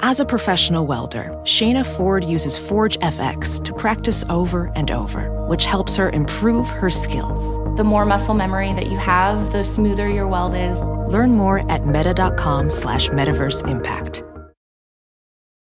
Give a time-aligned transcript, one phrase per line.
[0.00, 5.96] As a professional welder, Shayna Ford uses ForgeFX to practice over and over, which helps
[5.96, 7.56] her improve her skills.
[7.78, 10.78] The more muscle memory that you have, the smoother your weld is.
[10.82, 14.22] Learn more at meta.com slash metaverse impact.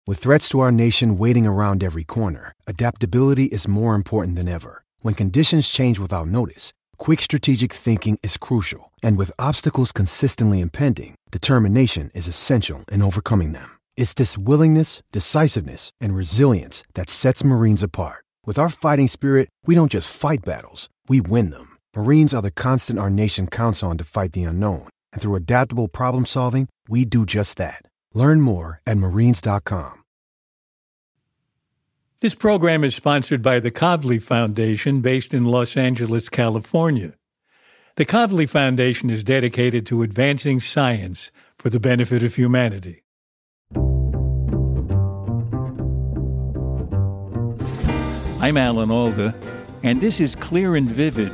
[0.07, 4.85] With threats to our nation waiting around every corner, adaptability is more important than ever.
[5.01, 8.93] When conditions change without notice, quick strategic thinking is crucial.
[9.03, 13.80] And with obstacles consistently impending, determination is essential in overcoming them.
[14.01, 18.24] It's this willingness, decisiveness, and resilience that sets Marines apart.
[18.47, 21.77] With our fighting spirit, we don't just fight battles, we win them.
[21.95, 24.88] Marines are the constant our nation counts on to fight the unknown.
[25.12, 27.83] And through adaptable problem solving, we do just that.
[28.15, 30.02] Learn more at marines.com.
[32.21, 37.12] This program is sponsored by the Kavli Foundation based in Los Angeles, California.
[37.96, 43.02] The Kavli Foundation is dedicated to advancing science for the benefit of humanity.
[48.43, 49.35] I'm Alan Alda,
[49.83, 51.30] and this is Clear and Vivid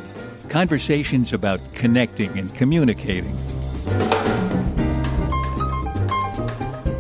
[0.49, 3.33] conversations about connecting and communicating.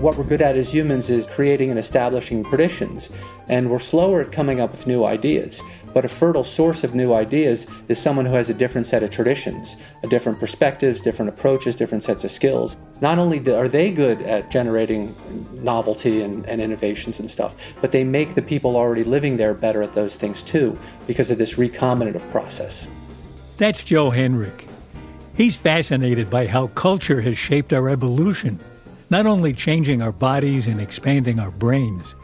[0.01, 3.11] What we're good at as humans is creating and establishing traditions,
[3.48, 5.62] and we're slower at coming up with new ideas.
[5.94, 9.11] But a fertile source of new ideas is someone who has a different set of
[9.11, 12.77] traditions, a different perspectives, different approaches, different sets of skills.
[13.00, 15.17] Not only are they good at generating
[15.62, 19.80] novelty and, and innovations and stuff, but they make the people already living there better
[19.80, 22.89] at those things too because of this recombinative process.
[23.56, 24.67] That's Joe Henrich.
[25.34, 28.58] He's fascinated by how culture has shaped our evolution,
[29.08, 32.16] not only changing our bodies and expanding our brains,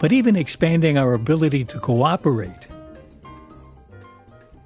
[0.00, 2.68] but even expanding our ability to cooperate.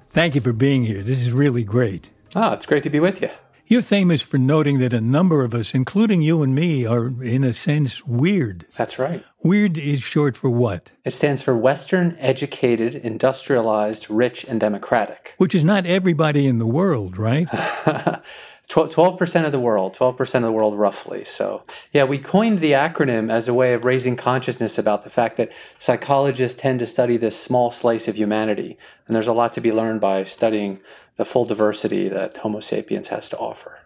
[0.09, 1.01] Thank you for being here.
[1.03, 2.09] This is really great.
[2.35, 3.29] Ah, it's great to be with you.
[3.71, 7.45] You're famous for noting that a number of us, including you and me, are in
[7.45, 8.65] a sense weird.
[8.75, 9.23] That's right.
[9.43, 10.91] Weird is short for what?
[11.05, 15.35] It stands for Western, educated, industrialized, rich, and democratic.
[15.37, 17.47] Which is not everybody in the world, right?
[18.71, 21.25] 12% of the world, 12% of the world roughly.
[21.25, 25.35] So, yeah, we coined the acronym as a way of raising consciousness about the fact
[25.37, 28.77] that psychologists tend to study this small slice of humanity.
[29.05, 30.79] And there's a lot to be learned by studying
[31.17, 33.79] the full diversity that Homo sapiens has to offer.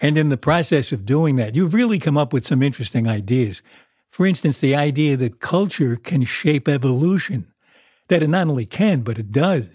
[0.00, 3.60] And in the process of doing that, you've really come up with some interesting ideas.
[4.10, 7.52] For instance, the idea that culture can shape evolution,
[8.06, 9.68] that it not only can, but it does.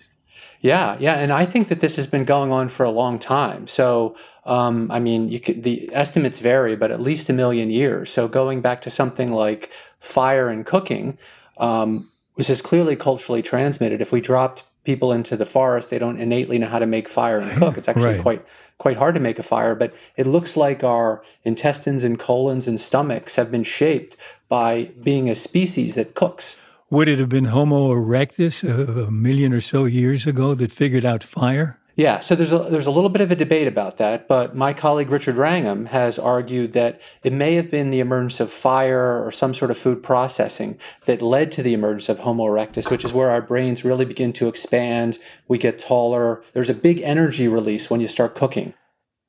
[0.64, 3.68] Yeah, yeah, and I think that this has been going on for a long time.
[3.68, 4.16] So,
[4.46, 8.10] um, I mean, could, the estimates vary, but at least a million years.
[8.10, 9.70] So, going back to something like
[10.00, 11.18] fire and cooking,
[11.58, 14.02] um, which is clearly culturally transmitted.
[14.02, 17.40] If we dropped people into the forest, they don't innately know how to make fire
[17.40, 17.78] and cook.
[17.78, 18.22] It's actually Right.
[18.22, 18.46] quite
[18.78, 19.76] quite hard to make a fire.
[19.76, 24.18] But it looks like our intestines and colons and stomachs have been shaped
[24.50, 26.58] by being a species that cooks.
[26.94, 31.04] Would it have been Homo erectus a, a million or so years ago that figured
[31.04, 31.80] out fire?
[31.96, 34.74] Yeah, so there's a, there's a little bit of a debate about that, but my
[34.74, 39.32] colleague Richard Wrangham has argued that it may have been the emergence of fire or
[39.32, 43.12] some sort of food processing that led to the emergence of Homo erectus, which is
[43.12, 45.18] where our brains really begin to expand.
[45.48, 46.44] We get taller.
[46.54, 48.76] There's a big energy release when you start cooking.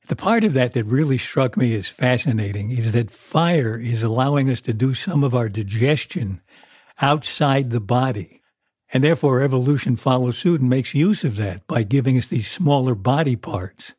[0.07, 4.51] The part of that that really struck me as fascinating is that fire is allowing
[4.51, 6.41] us to do some of our digestion
[7.01, 8.41] outside the body.
[8.93, 12.95] And therefore, evolution follows suit and makes use of that by giving us these smaller
[12.95, 13.93] body parts.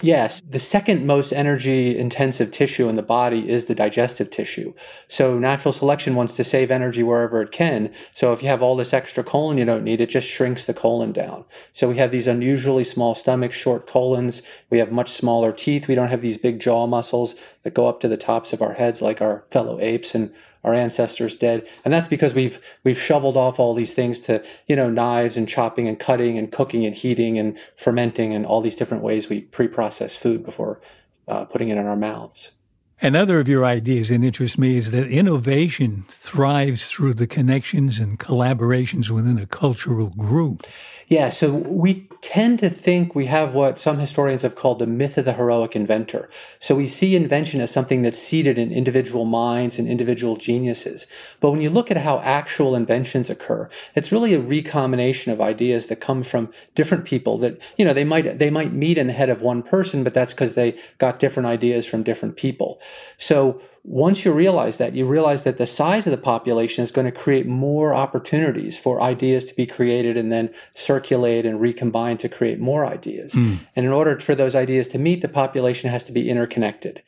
[0.00, 4.72] Yes, the second most energy intensive tissue in the body is the digestive tissue.
[5.08, 7.92] So natural selection wants to save energy wherever it can.
[8.14, 10.74] So if you have all this extra colon you don't need, it just shrinks the
[10.74, 11.46] colon down.
[11.72, 14.40] So we have these unusually small stomachs, short colons.
[14.70, 15.88] We have much smaller teeth.
[15.88, 18.74] We don't have these big jaw muscles that go up to the tops of our
[18.74, 20.32] heads like our fellow apes and
[20.64, 21.66] our ancestors did.
[21.84, 25.48] And that's because we've we've shoveled off all these things to, you know, knives and
[25.48, 29.42] chopping and cutting and cooking and heating and fermenting and all these different ways we
[29.42, 30.80] pre-process food before
[31.26, 32.52] uh, putting it in our mouths.
[33.00, 38.18] Another of your ideas that interests me is that innovation thrives through the connections and
[38.18, 40.66] collaborations within a cultural group.
[41.08, 45.16] Yeah, so we tend to think we have what some historians have called the myth
[45.16, 46.28] of the heroic inventor.
[46.60, 51.06] So we see invention as something that's seated in individual minds and individual geniuses.
[51.40, 55.86] But when you look at how actual inventions occur, it's really a recombination of ideas
[55.86, 59.14] that come from different people that, you know, they might they might meet in the
[59.14, 62.80] head of one person, but that's because they got different ideas from different people.
[63.16, 67.06] So once you realize that, you realize that the size of the population is going
[67.06, 72.28] to create more opportunities for ideas to be created and then circulate and recombine to
[72.28, 73.32] create more ideas.
[73.32, 73.56] Hmm.
[73.74, 77.02] And in order for those ideas to meet, the population has to be interconnected.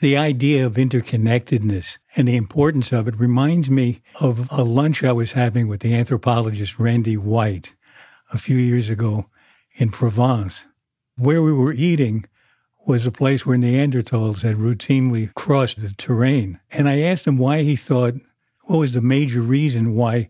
[0.00, 5.12] the idea of interconnectedness and the importance of it reminds me of a lunch I
[5.12, 7.74] was having with the anthropologist Randy White
[8.32, 9.30] a few years ago
[9.76, 10.66] in Provence.
[11.16, 12.26] Where we were eating
[12.86, 16.60] was a place where Neanderthals had routinely crossed the terrain.
[16.70, 18.14] And I asked him why he thought,
[18.66, 20.28] what was the major reason why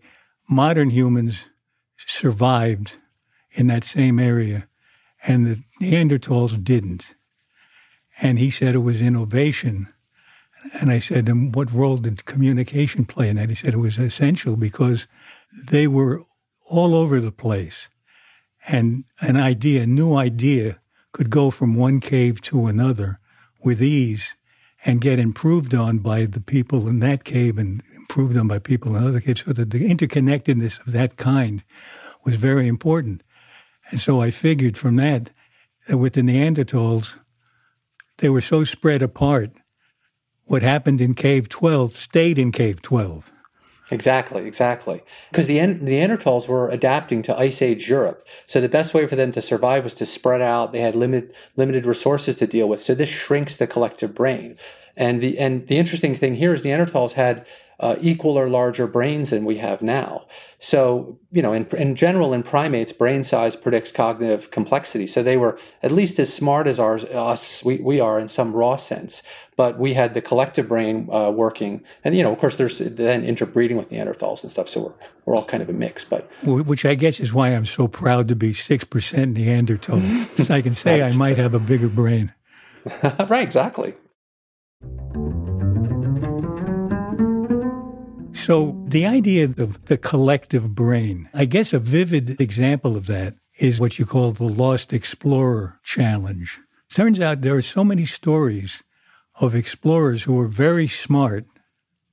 [0.48, 1.44] modern humans
[1.96, 2.98] survived
[3.52, 4.68] in that same area
[5.26, 7.14] and the Neanderthals didn't.
[8.20, 9.88] And he said it was innovation.
[10.80, 13.50] And I said, and what role did communication play in that?
[13.50, 15.06] He said it was essential because
[15.52, 16.22] they were
[16.64, 17.88] all over the place.
[18.68, 20.80] And an idea, a new idea,
[21.16, 23.18] could go from one cave to another
[23.64, 24.34] with ease
[24.84, 28.94] and get improved on by the people in that cave and improved on by people
[28.94, 29.42] in other caves.
[29.42, 31.64] So that the interconnectedness of that kind
[32.26, 33.22] was very important.
[33.90, 35.30] And so I figured from that
[35.86, 37.18] that with the Neanderthals,
[38.18, 39.52] they were so spread apart.
[40.44, 43.32] What happened in Cave 12 stayed in Cave 12.
[43.90, 45.02] Exactly, exactly.
[45.30, 48.26] Because the, the Neanderthals were adapting to Ice Age Europe.
[48.44, 50.72] So the best way for them to survive was to spread out.
[50.72, 52.80] They had limited limited resources to deal with.
[52.80, 54.56] So this shrinks the collective brain.
[54.96, 57.46] And the and the interesting thing here is the Neanderthals had
[57.78, 60.26] uh, equal or larger brains than we have now.
[60.58, 65.06] So, you know, in, in general, in primates, brain size predicts cognitive complexity.
[65.06, 68.54] So they were at least as smart as ours, us, we, we are in some
[68.54, 69.22] raw sense.
[69.56, 71.84] But we had the collective brain uh, working.
[72.04, 74.68] And, you know, of course, there's then interbreeding with Neanderthals and stuff.
[74.68, 74.94] So we're,
[75.24, 76.04] we're all kind of a mix.
[76.04, 79.98] But Which I guess is why I'm so proud to be 6% Neanderthal.
[80.54, 82.32] I can say I might have a bigger brain.
[83.28, 83.94] right, exactly.
[88.46, 93.80] So, the idea of the collective brain, I guess a vivid example of that is
[93.80, 96.60] what you call the Lost Explorer Challenge.
[96.88, 98.84] Turns out there are so many stories
[99.40, 101.44] of explorers who are very smart,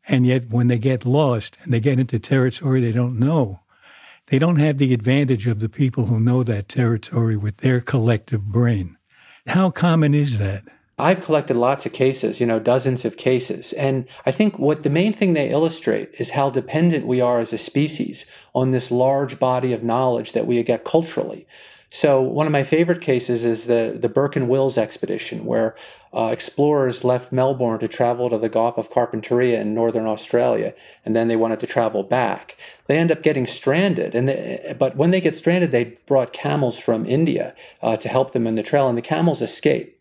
[0.08, 3.60] and yet when they get lost and they get into territory they don't know,
[4.30, 8.46] they don't have the advantage of the people who know that territory with their collective
[8.46, 8.98] brain.
[9.46, 10.64] How common is that?
[11.04, 13.74] I've collected lots of cases, you know, dozens of cases.
[13.74, 17.52] And I think what the main thing they illustrate is how dependent we are as
[17.52, 21.46] a species on this large body of knowledge that we get culturally.
[21.90, 25.76] So one of my favorite cases is the, the Burke and Wills expedition, where
[26.14, 30.74] uh, explorers left Melbourne to travel to the Gulf of Carpentaria in northern Australia,
[31.06, 32.58] and then they wanted to travel back.
[32.88, 36.80] They end up getting stranded, and they, but when they get stranded, they brought camels
[36.80, 39.93] from India uh, to help them in the trail, and the camels escape.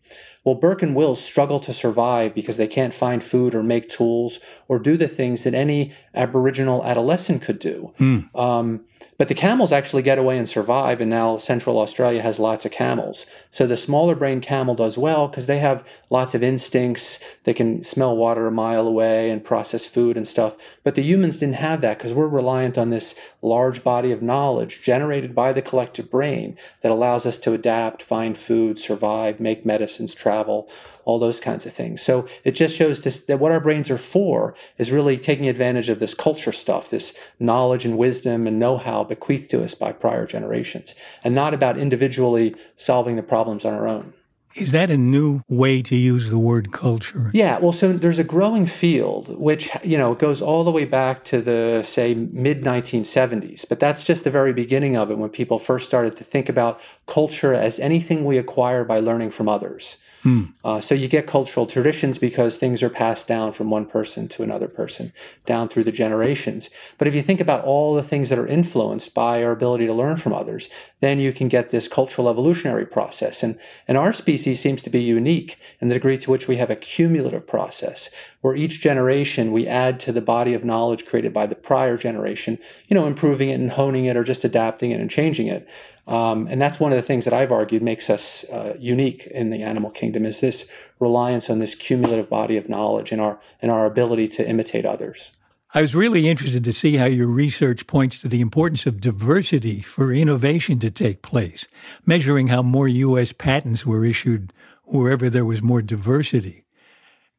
[0.43, 4.39] Well, Burke and Wills struggle to survive because they can't find food or make tools
[4.67, 7.93] or do the things that any Aboriginal adolescent could do.
[7.97, 8.35] Mm.
[8.35, 8.85] Um,
[9.17, 12.71] but the camels actually get away and survive, and now Central Australia has lots of
[12.71, 13.25] camels.
[13.51, 17.19] So the smaller brain camel does well because they have lots of instincts.
[17.43, 20.57] They can smell water a mile away and process food and stuff.
[20.83, 24.81] But the humans didn't have that because we're reliant on this large body of knowledge
[24.81, 30.13] generated by the collective brain that allows us to adapt, find food, survive, make medicines,
[30.13, 30.69] travel,
[31.05, 32.01] all those kinds of things.
[32.01, 35.89] So it just shows this, that what our brains are for is really taking advantage
[35.89, 39.91] of this culture stuff, this knowledge and wisdom and know how bequeathed to us by
[39.91, 44.13] prior generations, and not about individually solving the problems on our own.
[44.55, 47.31] Is that a new way to use the word culture?
[47.33, 51.23] Yeah, well, so there's a growing field which, you know, goes all the way back
[51.25, 53.67] to the, say, mid 1970s.
[53.67, 56.79] But that's just the very beginning of it when people first started to think about
[57.07, 59.97] culture as anything we acquire by learning from others.
[60.23, 60.43] Hmm.
[60.63, 64.41] Uh, so you get cultural traditions because things are passed down from one person to
[64.41, 65.11] another person,
[65.45, 66.69] down through the generations.
[66.97, 69.93] But if you think about all the things that are influenced by our ability to
[69.93, 70.69] learn from others,
[71.01, 73.43] then you can get this cultural evolutionary process.
[73.43, 76.69] And, and our species seems to be unique in the degree to which we have
[76.69, 81.47] a cumulative process, where each generation we add to the body of knowledge created by
[81.47, 85.11] the prior generation, you know, improving it and honing it or just adapting it and
[85.11, 85.67] changing it.
[86.05, 89.51] Um, and that's one of the things that I've argued makes us uh, unique in
[89.51, 90.69] the animal kingdom is this
[90.99, 95.31] reliance on this cumulative body of knowledge and our and our ability to imitate others.
[95.75, 99.81] I was really interested to see how your research points to the importance of diversity
[99.81, 101.67] for innovation to take place,
[102.05, 103.31] measuring how more U.S.
[103.31, 106.65] patents were issued wherever there was more diversity.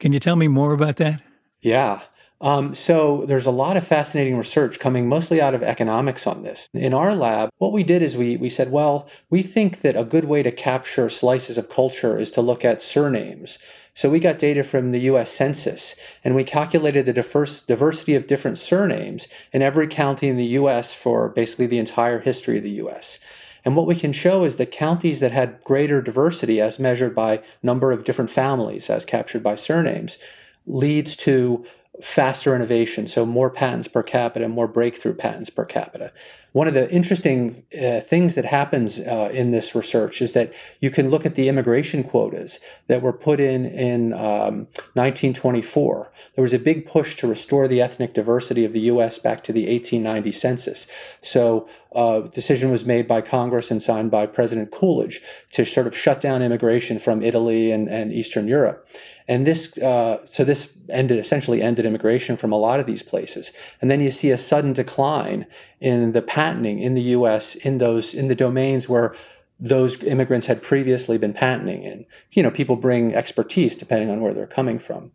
[0.01, 1.23] Can you tell me more about that?
[1.61, 2.01] Yeah.
[2.45, 6.69] Um, so there's a lot of fascinating research coming mostly out of economics on this.
[6.75, 10.05] In our lab, what we did is we, we said, well, we think that a
[10.05, 13.59] good way to capture slices of culture is to look at surnames.
[13.95, 18.27] So we got data from the US Census and we calculated the diverse, diversity of
[18.27, 22.83] different surnames in every county in the US for basically the entire history of the
[22.83, 23.19] US.
[23.65, 27.43] And what we can show is that counties that had greater diversity, as measured by
[27.63, 30.19] number of different families, as captured by surnames,
[30.67, 31.65] leads to
[32.03, 36.13] faster innovation, so more patents per capita, more breakthrough patents per capita.
[36.55, 40.89] One of the interesting uh, things that happens uh, in this research is that you
[40.89, 46.13] can look at the immigration quotas that were put in in um, 1924.
[46.37, 49.19] There was a big push to restore the ethnic diversity of the U.S.
[49.19, 50.87] back to the 1890 census.
[51.23, 55.23] So, uh, decision was made by Congress and signed by President Coolidge
[55.53, 58.89] to sort of shut down immigration from Italy and, and Eastern Europe.
[59.27, 63.53] And this, uh, so this ended essentially ended immigration from a lot of these places.
[63.81, 65.47] And then you see a sudden decline
[65.81, 67.55] in the patenting in the U.S.
[67.55, 69.15] in those in the domains where
[69.59, 72.05] those immigrants had previously been patenting in.
[72.33, 75.13] You know, people bring expertise depending on where they're coming from.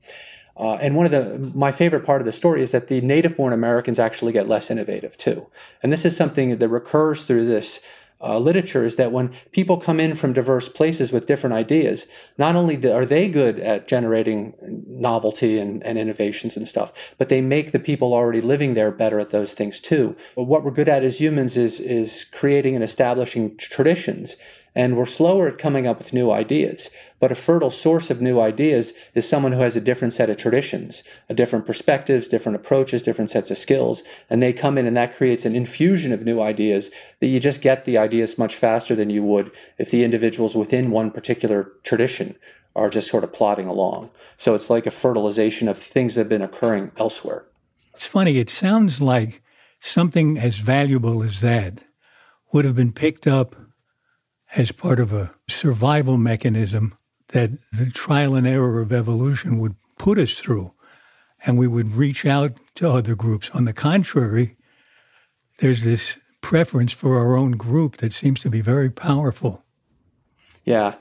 [0.57, 3.53] Uh, and one of the my favorite part of the story is that the native-born
[3.53, 5.47] Americans actually get less innovative too.
[5.83, 7.81] And this is something that recurs through this
[8.21, 12.05] uh, literature is that when people come in from diverse places with different ideas,
[12.37, 14.53] not only are they good at generating
[14.87, 19.19] novelty and, and innovations and stuff, but they make the people already living there better
[19.19, 20.15] at those things too.
[20.35, 24.35] But what we're good at as humans is is creating and establishing traditions
[24.75, 26.89] and we're slower at coming up with new ideas.
[27.19, 30.37] But a fertile source of new ideas is someone who has a different set of
[30.37, 34.95] traditions, a different perspectives, different approaches, different sets of skills, and they come in and
[34.95, 38.95] that creates an infusion of new ideas that you just get the ideas much faster
[38.95, 42.35] than you would if the individuals within one particular tradition
[42.75, 44.09] are just sort of plodding along.
[44.37, 47.45] So it's like a fertilization of things that have been occurring elsewhere.
[47.93, 49.41] It's funny, it sounds like
[49.81, 51.79] something as valuable as that
[52.53, 53.55] would have been picked up
[54.55, 56.97] as part of a survival mechanism
[57.29, 60.73] that the trial and error of evolution would put us through.
[61.45, 63.49] And we would reach out to other groups.
[63.51, 64.57] On the contrary,
[65.59, 69.63] there's this preference for our own group that seems to be very powerful.
[70.65, 70.95] Yeah.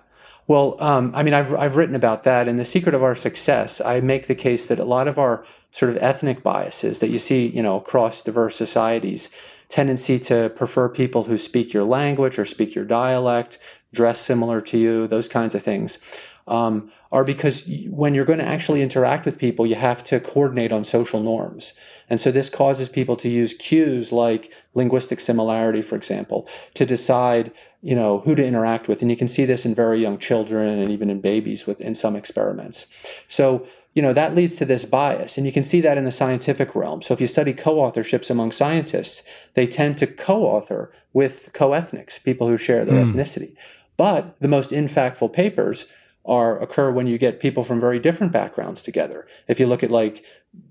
[0.47, 2.49] Well, um, I mean, I've, I've written about that.
[2.49, 5.45] And the secret of our success, I make the case that a lot of our
[5.73, 9.29] sort of ethnic biases that you see, you know, across diverse societies,
[9.69, 13.59] tendency to prefer people who speak your language or speak your dialect,
[13.93, 15.99] dress similar to you, those kinds of things,
[16.47, 20.73] um, are because when you're going to actually interact with people, you have to coordinate
[20.73, 21.73] on social norms.
[22.11, 27.53] And so this causes people to use cues like linguistic similarity, for example, to decide,
[27.83, 29.03] you know, who to interact with.
[29.03, 31.95] And you can see this in very young children and even in babies with in
[31.95, 32.87] some experiments.
[33.27, 33.67] So
[33.99, 36.77] you know that leads to this bias and you can see that in the scientific
[36.77, 37.03] realm.
[37.03, 39.25] So if you study co-authorships among scientists
[39.55, 43.13] they tend to co-author with co-ethnics people who share their mm.
[43.13, 43.57] ethnicity.
[43.97, 45.87] But the most impactful papers
[46.25, 49.27] are occur when you get people from very different backgrounds together.
[49.49, 50.25] If you look at like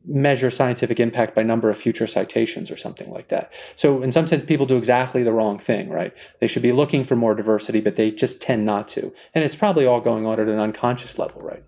[0.06, 3.52] measure scientific impact by number of future citations or something like that.
[3.76, 6.14] So in some sense people do exactly the wrong thing right?
[6.40, 9.14] They should be looking for more diversity but they just tend not to.
[9.36, 11.66] And it's probably all going on at an unconscious level right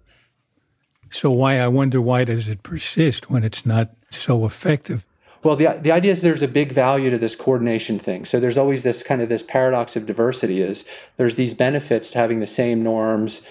[1.11, 5.05] so why I wonder why does it persist when it's not so effective?
[5.43, 8.25] Well, the the idea is there's a big value to this coordination thing.
[8.25, 10.85] So there's always this kind of this paradox of diversity is
[11.15, 13.41] there's these benefits to having the same norms,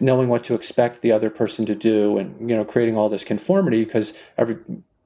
[0.00, 3.24] knowing what to expect the other person to do, and you know creating all this
[3.24, 4.58] conformity because every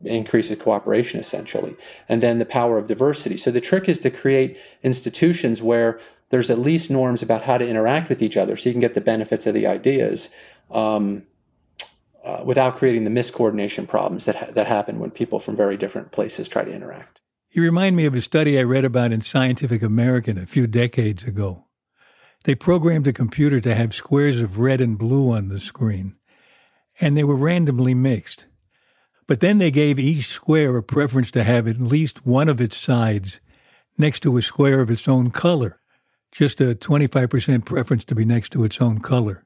[0.04, 1.75] increases cooperation essentially,
[2.06, 3.38] and then the power of diversity.
[3.38, 5.98] So the trick is to create institutions where
[6.28, 8.92] there's at least norms about how to interact with each other, so you can get
[8.92, 10.28] the benefits of the ideas.
[10.70, 11.22] Um,
[12.26, 16.11] uh, without creating the miscoordination problems that, ha- that happen when people from very different
[16.11, 17.21] places try to interact.
[17.52, 21.23] You remind me of a study I read about in Scientific American a few decades
[21.23, 21.66] ago.
[22.45, 26.16] They programmed a computer to have squares of red and blue on the screen,
[27.00, 28.47] and they were randomly mixed.
[29.28, 32.76] But then they gave each square a preference to have at least one of its
[32.76, 33.40] sides
[33.97, 35.80] next to a square of its own color,
[36.33, 39.45] just a 25% preference to be next to its own color.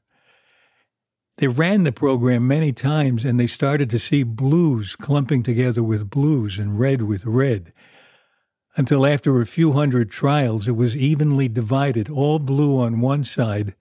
[1.38, 6.10] They ran the program many times and they started to see blues clumping together with
[6.10, 7.72] blues and red with red.
[8.76, 13.74] Until after a few hundred trials, it was evenly divided, all blue on one side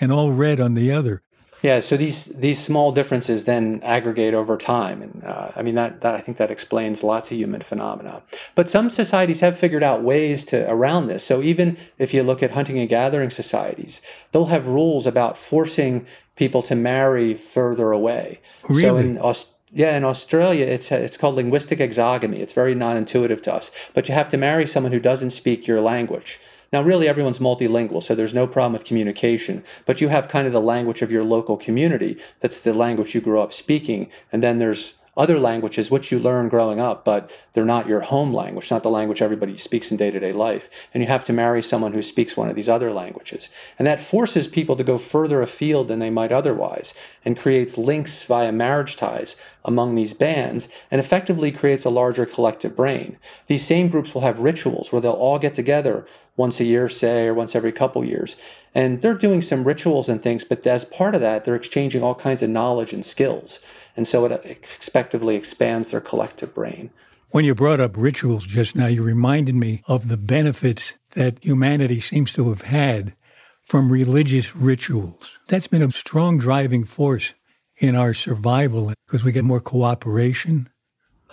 [0.00, 1.22] and all red on the other.
[1.62, 6.02] Yeah, so these these small differences then aggregate over time, and uh, I mean that,
[6.02, 8.22] that I think that explains lots of human phenomena.
[8.54, 11.24] But some societies have figured out ways to around this.
[11.24, 16.06] So even if you look at hunting and gathering societies, they'll have rules about forcing
[16.36, 18.40] people to marry further away.
[18.68, 18.82] Really?
[18.82, 22.38] So in Aust- yeah, in Australia, it's it's called linguistic exogamy.
[22.38, 25.80] It's very non-intuitive to us, but you have to marry someone who doesn't speak your
[25.80, 26.38] language.
[26.72, 30.52] Now, really, everyone's multilingual, so there's no problem with communication, but you have kind of
[30.52, 32.16] the language of your local community.
[32.40, 36.48] That's the language you grew up speaking, and then there's other languages which you learn
[36.48, 40.10] growing up, but they're not your home language, not the language everybody speaks in day
[40.10, 40.68] to day life.
[40.92, 43.48] And you have to marry someone who speaks one of these other languages.
[43.78, 46.92] And that forces people to go further afield than they might otherwise
[47.24, 52.76] and creates links via marriage ties among these bands and effectively creates a larger collective
[52.76, 53.16] brain.
[53.46, 56.06] These same groups will have rituals where they'll all get together
[56.36, 58.36] once a year, say, or once every couple years.
[58.74, 62.14] And they're doing some rituals and things, but as part of that, they're exchanging all
[62.14, 63.60] kinds of knowledge and skills.
[63.96, 66.90] And so it expectively expands their collective brain.
[67.30, 72.00] When you brought up rituals just now, you reminded me of the benefits that humanity
[72.00, 73.14] seems to have had
[73.64, 75.32] from religious rituals.
[75.48, 77.34] That's been a strong driving force
[77.78, 80.68] in our survival because we get more cooperation,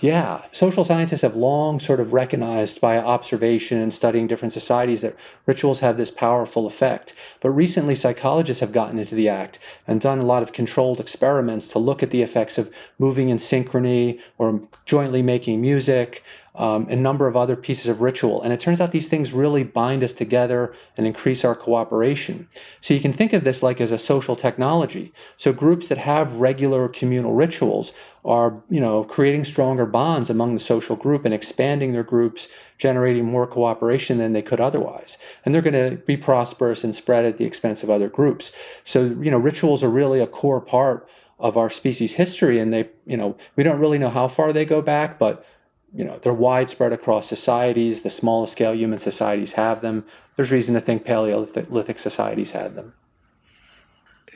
[0.03, 5.15] yeah, social scientists have long sort of recognized by observation and studying different societies that
[5.45, 7.13] rituals have this powerful effect.
[7.39, 11.69] But recently, psychologists have gotten into the act and done a lot of controlled experiments
[11.69, 12.69] to look at the effects of
[13.00, 16.22] moving in synchrony or jointly making music
[16.55, 18.41] um, a number of other pieces of ritual.
[18.41, 22.48] And it turns out these things really bind us together and increase our cooperation.
[22.79, 25.13] So you can think of this like as a social technology.
[25.38, 27.93] So groups that have regular communal rituals
[28.25, 33.25] are, you know, creating stronger bonds among the social group and expanding their groups, generating
[33.25, 35.18] more cooperation than they could otherwise.
[35.44, 38.53] And they're going to be prosperous and spread at the expense of other groups.
[38.84, 42.89] So, you know, rituals are really a core part of our species history and they,
[43.06, 45.46] you know, we don't really know how far they go back, but
[45.94, 48.01] you know, they're widespread across societies.
[48.01, 50.06] The smallest scale human societies have them.
[50.36, 52.94] There's reason to think Paleolithic societies had them.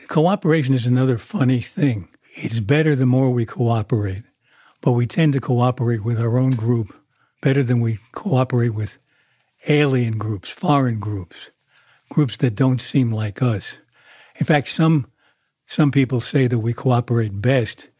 [0.06, 2.08] Cooperation is another funny thing.
[2.40, 4.22] It's better the more we cooperate,
[4.80, 6.94] but we tend to cooperate with our own group
[7.42, 8.96] better than we cooperate with
[9.66, 11.50] alien groups, foreign groups,
[12.08, 13.78] groups that don't seem like us.
[14.36, 15.08] In fact, some
[15.66, 17.90] some people say that we cooperate best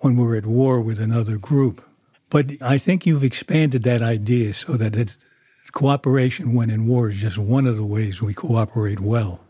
[0.00, 1.82] when we're at war with another group.
[2.28, 5.16] But I think you've expanded that idea so that
[5.72, 9.40] cooperation when in war is just one of the ways we cooperate well.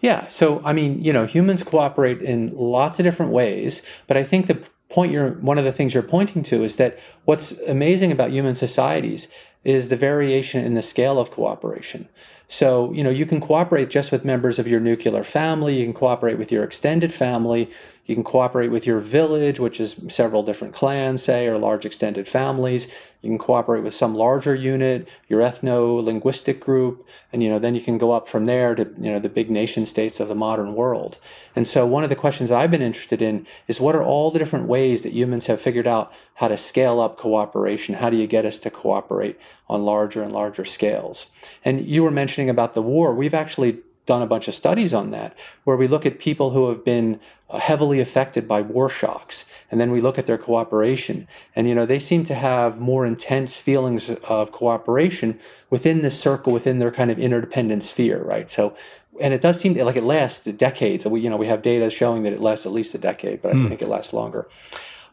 [0.00, 0.26] Yeah.
[0.28, 4.46] So, I mean, you know, humans cooperate in lots of different ways, but I think
[4.46, 8.30] the point you're, one of the things you're pointing to is that what's amazing about
[8.30, 9.28] human societies
[9.64, 12.08] is the variation in the scale of cooperation.
[12.46, 15.92] So, you know, you can cooperate just with members of your nuclear family, you can
[15.92, 17.70] cooperate with your extended family,
[18.06, 22.26] you can cooperate with your village, which is several different clans, say, or large extended
[22.26, 22.88] families.
[23.20, 27.80] You can cooperate with some larger unit, your ethno-linguistic group, and you know then you
[27.80, 30.74] can go up from there to you know the big nation states of the modern
[30.74, 31.18] world.
[31.56, 34.38] And so one of the questions I've been interested in is what are all the
[34.38, 37.96] different ways that humans have figured out how to scale up cooperation?
[37.96, 41.26] How do you get us to cooperate on larger and larger scales?
[41.64, 43.12] And you were mentioning about the war.
[43.14, 46.70] We've actually done a bunch of studies on that where we look at people who
[46.70, 51.28] have been uh, heavily affected by war shocks and then we look at their cooperation
[51.54, 56.54] and you know they seem to have more intense feelings of cooperation within this circle
[56.54, 58.74] within their kind of interdependent sphere right so
[59.20, 62.22] and it does seem like it lasts decades we you know we have data showing
[62.22, 63.68] that it lasts at least a decade but i hmm.
[63.68, 64.48] think it lasts longer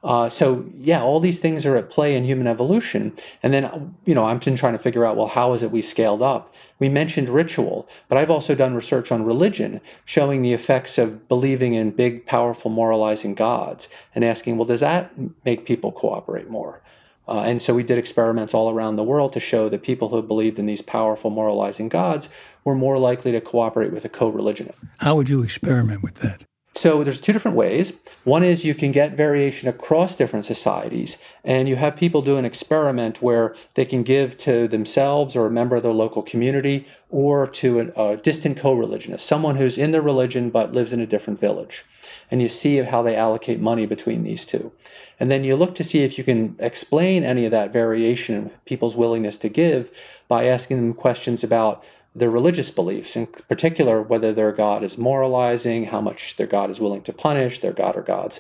[0.05, 3.12] uh, so yeah, all these things are at play in human evolution.
[3.41, 6.21] And then, you know, I'm trying to figure out, well, how is it we scaled
[6.21, 6.53] up?
[6.78, 11.74] We mentioned ritual, but I've also done research on religion, showing the effects of believing
[11.74, 15.12] in big, powerful, moralizing gods, and asking, well, does that
[15.46, 16.82] make people cooperate more?
[17.28, 20.22] Uh, and so we did experiments all around the world to show that people who
[20.22, 22.30] believed in these powerful, moralizing gods
[22.64, 24.72] were more likely to cooperate with a co-religion.
[25.00, 26.44] How would you experiment with that?
[26.78, 27.94] So there's two different ways.
[28.26, 32.44] One is you can get variation across different societies, and you have people do an
[32.44, 37.48] experiment where they can give to themselves or a member of their local community or
[37.48, 41.40] to a, a distant co-religionist, someone who's in their religion but lives in a different
[41.40, 41.86] village.
[42.30, 44.74] And you see how they allocate money between these two.
[45.18, 48.50] And then you look to see if you can explain any of that variation in
[48.66, 49.92] people's willingness to give
[50.28, 55.86] by asking them questions about their religious beliefs, in particular, whether their God is moralizing,
[55.86, 58.39] how much their God is willing to punish, their God or gods,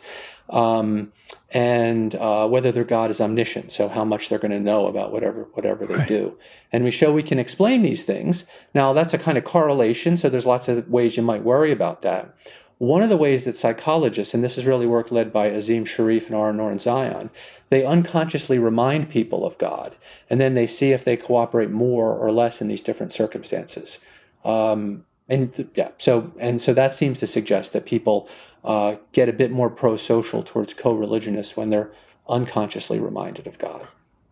[0.49, 1.11] um,
[1.51, 5.11] and uh, whether their God is omniscient, so how much they're going to know about
[5.11, 6.07] whatever whatever they right.
[6.07, 6.37] do.
[6.71, 8.45] And we show we can explain these things.
[8.73, 12.01] Now, that's a kind of correlation, so there's lots of ways you might worry about
[12.03, 12.33] that.
[12.77, 16.27] One of the ways that psychologists, and this is really work led by Azim Shariff
[16.27, 17.29] and Ara Norenzayan,
[17.69, 19.95] they unconsciously remind people of God,
[20.29, 23.99] and then they see if they cooperate more or less in these different circumstances.
[24.43, 28.29] Um, and yeah, so and so that seems to suggest that people
[28.63, 31.91] uh, get a bit more pro-social towards co-religionists when they're
[32.27, 33.87] unconsciously reminded of God.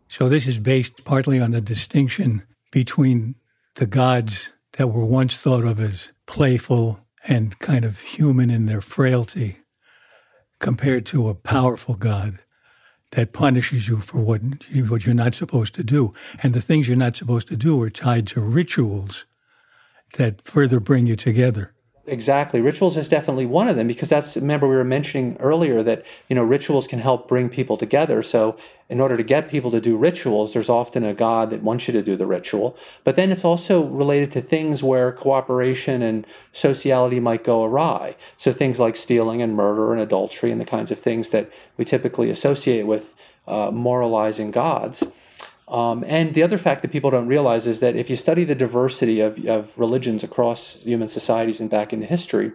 [0.08, 3.36] So this is based partly on the distinction between
[3.76, 8.82] the gods that were once thought of as playful and kind of human in their
[8.82, 9.60] frailty
[10.60, 12.40] compared to a powerful God
[13.12, 14.42] that punishes you for what,
[14.90, 16.14] what you're not supposed to do.
[16.42, 19.26] And the things you're not supposed to do are tied to rituals
[20.18, 21.74] that further bring you together.
[22.06, 22.60] Exactly.
[22.60, 26.36] Rituals is definitely one of them because that's remember we were mentioning earlier that you
[26.36, 28.22] know rituals can help bring people together.
[28.22, 28.58] So
[28.90, 31.94] in order to get people to do rituals, there's often a god that wants you
[31.94, 32.76] to do the ritual.
[33.06, 38.18] But then it's also related to things where cooperation and sociality might go awry.
[38.36, 41.86] So things like stealing and murder and adultery and the kinds of things that we
[41.86, 43.16] typically associate with
[43.48, 45.06] uh, moralizing gods.
[45.74, 48.54] Um, and the other fact that people don't realize is that if you study the
[48.54, 52.52] diversity of, of religions across human societies and back into history,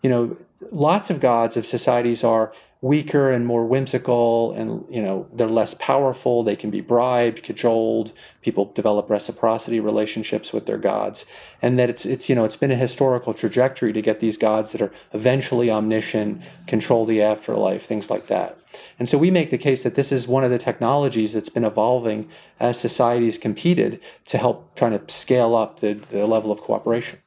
[0.00, 0.36] you know,
[0.70, 5.72] lots of gods of societies are weaker and more whimsical and you know they're less
[5.74, 6.42] powerful.
[6.42, 8.12] They can be bribed cajoled.
[8.42, 11.24] People develop reciprocity relationships with their gods.
[11.62, 14.72] And that it's it's you know it's been a historical trajectory to get these gods
[14.72, 18.58] that are eventually omniscient control the afterlife things like that.
[18.98, 21.64] And so we make the case that this is one of the technologies that's been
[21.64, 27.21] evolving as societies competed to help trying to scale up the, the level of cooperation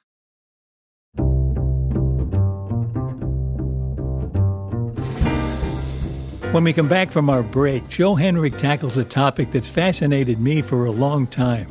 [6.55, 10.61] When we come back from our break, Joe Henrich tackles a topic that's fascinated me
[10.61, 11.67] for a long time.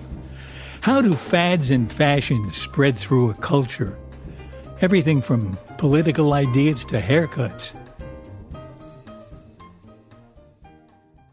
[0.83, 3.99] How do fads and fashions spread through a culture?
[4.83, 7.73] Everything from political ideas to haircuts.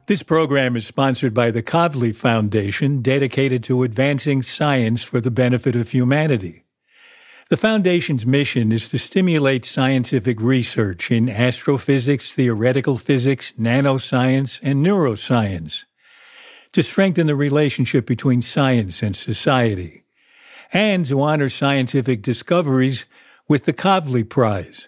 [0.06, 5.76] This program is sponsored by the Kavli Foundation, dedicated to advancing science for the benefit
[5.76, 6.64] of humanity.
[7.52, 15.84] The Foundation's mission is to stimulate scientific research in astrophysics, theoretical physics, nanoscience, and neuroscience,
[16.72, 20.04] to strengthen the relationship between science and society,
[20.72, 23.06] and to honor scientific discoveries
[23.50, 24.88] with the Kavli Prize.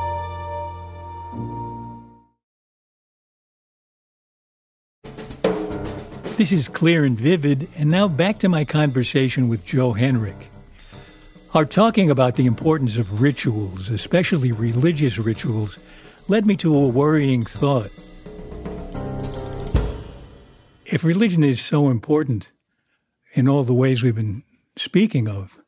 [6.41, 10.47] This is clear and vivid, and now back to my conversation with Joe Henrich.
[11.53, 15.77] Our talking about the importance of rituals, especially religious rituals,
[16.27, 17.91] led me to a worrying thought.
[20.83, 22.51] If religion is so important
[23.33, 24.41] in all the ways we've been
[24.75, 25.59] speaking of,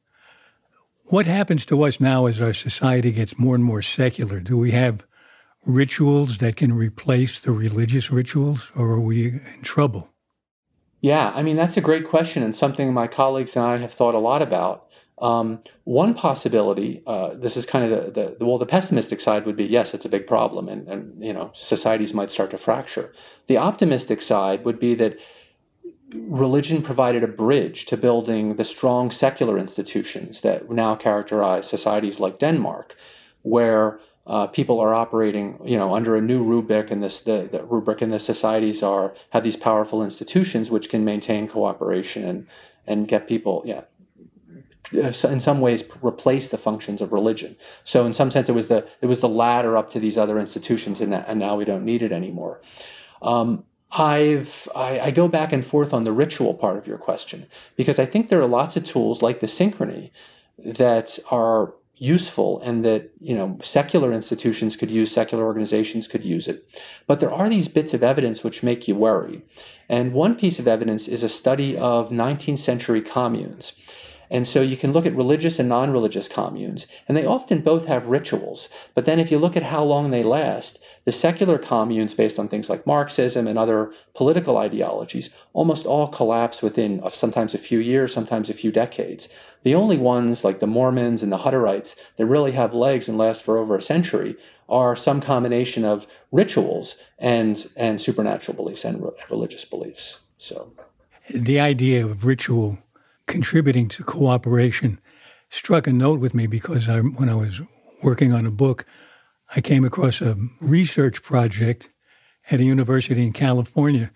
[1.06, 4.40] what happens to us now as our society gets more and more secular?
[4.40, 5.06] Do we have
[5.68, 10.10] rituals that can replace the religious rituals, or are we in trouble?
[11.04, 14.16] Yeah, I mean, that's a great question and something my colleagues and I have thought
[14.16, 14.88] a lot about.
[15.18, 19.58] Um, one possibility, uh, this is kind of the, the, well, the pessimistic side would
[19.58, 23.14] be yes, it's a big problem, and, and you know societies might start to fracture.
[23.48, 25.20] The optimistic side would be that
[26.14, 32.40] religion provided a bridge to building the strong secular institutions that now characterize societies like
[32.40, 32.96] Denmark,
[33.42, 37.64] where uh, people are operating, you know, under a new rubric, and this the, the
[37.64, 42.48] rubric, and the societies are have these powerful institutions which can maintain cooperation and
[42.88, 43.82] and get people, yeah,
[44.92, 47.56] in some ways replace the functions of religion.
[47.84, 50.40] So in some sense, it was the it was the ladder up to these other
[50.40, 52.62] institutions, and, and now we don't need it anymore.
[53.22, 57.46] Um, I've I, I, go back and forth on the ritual part of your question
[57.76, 60.10] because I think there are lots of tools like the synchrony
[60.58, 66.50] that are useful and that you know secular institutions could use secular organizations could use
[66.50, 66.66] it.
[67.08, 69.42] But there are these bits of evidence which make you worry.
[69.88, 73.74] And one piece of evidence is a study of 19th century communes.
[74.30, 77.86] And so you can look at religious and non religious communes, and they often both
[77.86, 78.68] have rituals.
[78.96, 82.48] But then if you look at how long they last, the secular communes, based on
[82.48, 88.14] things like Marxism and other political ideologies, almost all collapse within sometimes a few years,
[88.14, 89.30] sometimes a few decades.
[89.64, 93.44] The only ones, like the Mormons and the Hutterites, that really have legs and last
[93.44, 94.36] for over a century
[94.70, 100.22] are some combination of rituals and, and supernatural beliefs and re- religious beliefs.
[100.38, 100.74] So,
[101.34, 102.78] the idea of ritual
[103.28, 105.00] contributing to cooperation
[105.50, 107.62] struck a note with me because I, when I was
[108.02, 108.86] working on a book,
[109.56, 111.90] I came across a research project
[112.50, 114.12] at a university in California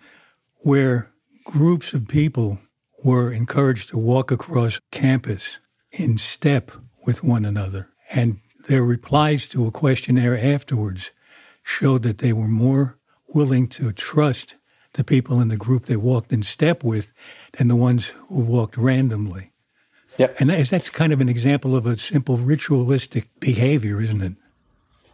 [0.58, 1.12] where
[1.44, 2.58] groups of people
[3.04, 5.60] were encouraged to walk across campus
[5.92, 6.72] in step
[7.06, 7.88] with one another.
[8.12, 11.12] And their replies to a questionnaire afterwards
[11.62, 12.98] showed that they were more
[13.28, 14.56] willing to trust
[14.94, 17.12] the people in the group they walked in step with
[17.52, 19.52] than the ones who walked randomly.
[20.18, 20.40] Yep.
[20.40, 24.32] And that's kind of an example of a simple ritualistic behavior, isn't it?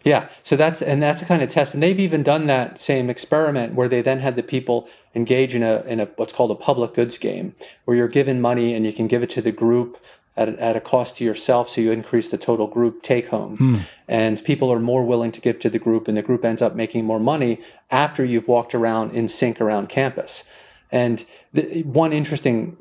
[0.04, 3.08] Yeah, so that's and that's the kind of test, and they've even done that same
[3.08, 6.54] experiment where they then had the people engage in a in a what's called a
[6.54, 7.54] public goods game,
[7.86, 9.98] where you're given money and you can give it to the group
[10.36, 13.56] at a, at a cost to yourself, so you increase the total group take home,
[13.56, 13.80] mm.
[14.06, 16.74] and people are more willing to give to the group, and the group ends up
[16.74, 20.44] making more money after you've walked around in sync around campus.
[20.90, 22.76] And the, one interesting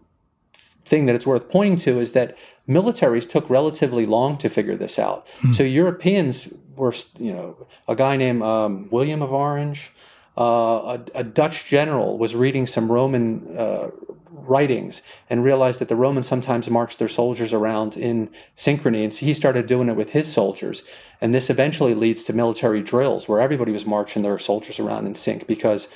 [0.85, 4.99] thing that it's worth pointing to is that militaries took relatively long to figure this
[4.99, 5.27] out.
[5.41, 5.55] Mm.
[5.55, 9.91] So Europeans were, you know, a guy named um, William of Orange,
[10.37, 13.91] uh, a, a, Dutch general was reading some Roman uh,
[14.31, 19.03] writings and realized that the Romans sometimes marched their soldiers around in synchrony.
[19.03, 20.83] And so he started doing it with his soldiers.
[21.21, 25.15] And this eventually leads to military drills where everybody was marching their soldiers around in
[25.15, 25.87] sync because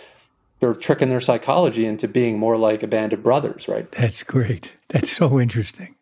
[0.60, 3.92] they're tricking their psychology into being more like a band of brothers, right?
[3.92, 4.76] That's great.
[4.90, 5.96] That's so interesting.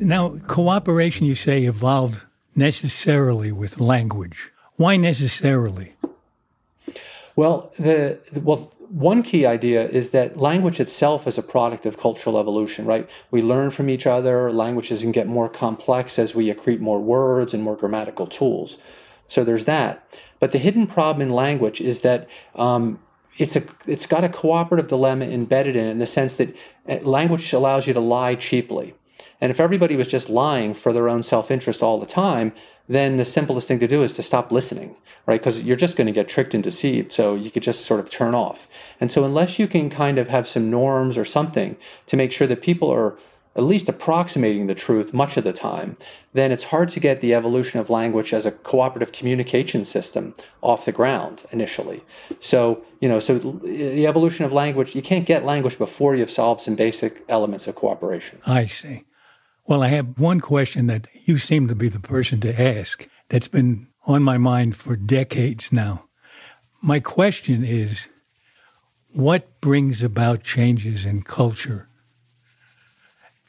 [0.00, 2.24] Now, cooperation, you say, evolved
[2.56, 4.50] necessarily with language.
[4.76, 5.92] Why necessarily?
[7.36, 12.38] Well, the well, one key idea is that language itself is a product of cultural
[12.38, 13.08] evolution, right?
[13.30, 14.50] We learn from each other.
[14.50, 18.78] Languages can get more complex as we accrete more words and more grammatical tools.
[19.28, 20.02] So there's that.
[20.38, 22.98] But the hidden problem in language is that um,
[23.36, 26.56] it's a it's got a cooperative dilemma embedded in it in the sense that
[26.88, 28.94] uh, language allows you to lie cheaply.
[29.40, 32.52] And if everybody was just lying for their own self-interest all the time,
[32.88, 35.40] then the simplest thing to do is to stop listening, right?
[35.40, 37.12] Because you're just going to get tricked and deceived.
[37.12, 38.68] So you could just sort of turn off.
[39.00, 42.48] And so unless you can kind of have some norms or something to make sure
[42.48, 43.16] that people are
[43.56, 45.96] at least approximating the truth much of the time,
[46.32, 50.84] then it's hard to get the evolution of language as a cooperative communication system off
[50.84, 52.00] the ground initially.
[52.38, 56.60] So, you know, so the evolution of language, you can't get language before you've solved
[56.60, 58.38] some basic elements of cooperation.
[58.46, 59.04] I see.
[59.66, 63.48] Well, I have one question that you seem to be the person to ask that's
[63.48, 66.06] been on my mind for decades now.
[66.82, 68.08] My question is
[69.12, 71.90] what brings about changes in culture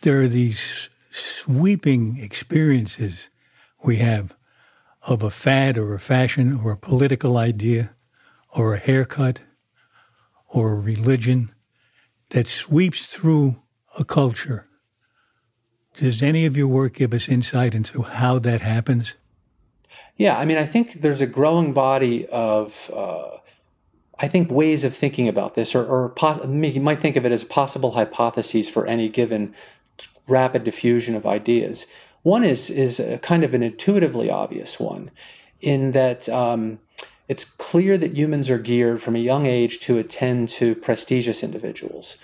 [0.02, 3.30] there are these sweeping experiences
[3.84, 4.36] we have
[5.04, 7.94] of a fad or a fashion or a political idea
[8.56, 9.42] or a haircut
[10.48, 11.52] or a religion
[12.30, 13.62] that sweeps through
[14.00, 14.68] a culture.
[15.96, 19.16] Does any of your work give us insight into how that happens?
[20.16, 23.38] Yeah, I mean, I think there's a growing body of, uh,
[24.20, 27.32] I think, ways of thinking about this, or, or pos- you might think of it
[27.32, 29.54] as possible hypotheses for any given
[30.28, 31.88] rapid diffusion of ideas.
[32.24, 35.10] One is is kind of an intuitively obvious one,
[35.60, 36.80] in that um,
[37.28, 42.18] it's clear that humans are geared from a young age to attend to prestigious individuals.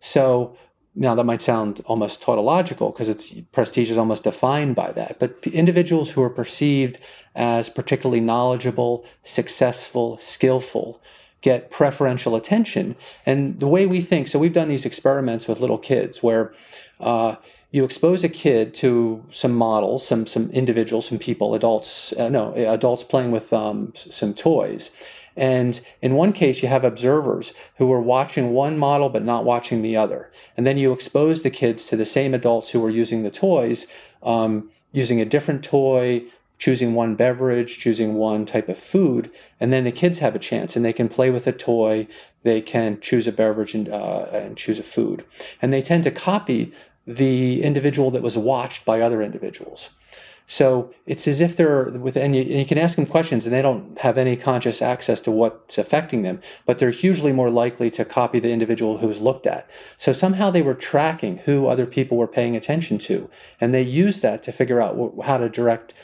[0.00, 0.56] So
[0.94, 5.18] now that might sound almost tautological because it's prestige is almost defined by that.
[5.18, 6.98] But individuals who are perceived
[7.34, 11.00] as particularly knowledgeable, successful, skillful
[11.40, 12.94] get preferential attention.
[13.26, 16.52] And the way we think, so we've done these experiments with little kids where
[17.00, 17.36] uh,
[17.72, 22.54] you expose a kid to some models, some some individuals, some people, adults, uh, no,
[22.54, 24.90] adults playing with um, some toys.
[25.36, 29.82] And in one case, you have observers who are watching one model but not watching
[29.82, 30.30] the other.
[30.56, 33.86] And then you expose the kids to the same adults who are using the toys,
[34.22, 36.24] um, using a different toy,
[36.58, 39.30] choosing one beverage, choosing one type of food.
[39.58, 42.06] And then the kids have a chance and they can play with a toy,
[42.44, 45.24] they can choose a beverage and, uh, and choose a food.
[45.60, 46.72] And they tend to copy
[47.06, 49.90] the individual that was watched by other individuals.
[50.46, 53.54] So it's as if they're with, and you, and you, can ask them questions and
[53.54, 57.90] they don't have any conscious access to what's affecting them, but they're hugely more likely
[57.92, 59.70] to copy the individual who's looked at.
[59.98, 64.22] So somehow they were tracking who other people were paying attention to, and they used
[64.22, 65.94] that to figure out how to direct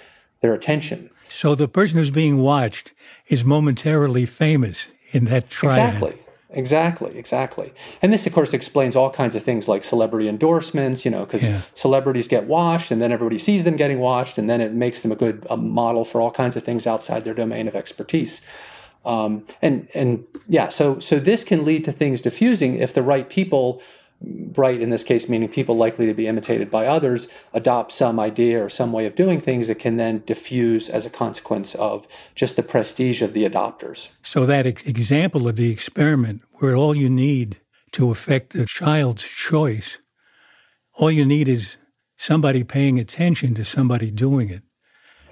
[0.41, 1.11] their attention.
[1.29, 2.93] So the person who's being watched
[3.27, 5.95] is momentarily famous in that triad.
[5.95, 6.19] Exactly.
[6.51, 7.75] Exactly, exactly.
[8.01, 11.43] And this, of course, explains all kinds of things like celebrity endorsements, you know, because
[11.43, 11.61] yeah.
[11.75, 15.13] celebrities get watched and then everybody sees them getting watched and then it makes them
[15.13, 18.41] a good a model for all kinds of things outside their domain of expertise.
[19.05, 23.29] Um, and, and yeah, so, so this can lead to things diffusing if the right
[23.29, 23.83] people
[24.21, 28.65] right in this case meaning people likely to be imitated by others adopt some idea
[28.65, 32.57] or some way of doing things that can then diffuse as a consequence of just
[32.57, 34.11] the prestige of the adopters.
[34.23, 37.61] So that ex- example of the experiment where all you need
[37.93, 39.99] to affect the child's choice
[40.99, 41.77] all you need is
[42.17, 44.63] somebody paying attention to somebody doing it.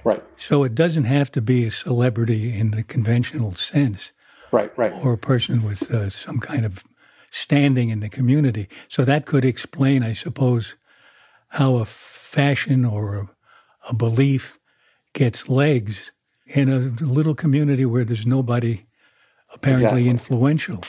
[0.04, 0.22] Right.
[0.36, 4.12] So it doesn't have to be a celebrity in the conventional sense.
[4.52, 4.92] Right right.
[4.92, 6.84] Or a person with uh, some kind of
[7.30, 8.68] standing in the community.
[8.88, 10.76] So that could explain, I suppose,
[11.48, 13.28] how a fashion or a,
[13.90, 14.58] a belief
[15.12, 16.12] gets legs
[16.46, 18.86] in a little community where there's nobody
[19.52, 20.08] apparently exactly.
[20.08, 20.84] influential.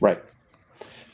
[0.00, 0.22] Right.